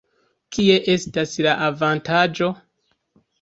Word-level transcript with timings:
Kie 0.55 0.77
estas 0.93 1.33
la 1.47 1.53
avantaĝo? 1.67 2.49